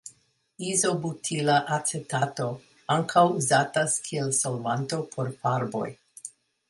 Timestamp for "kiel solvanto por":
4.09-5.31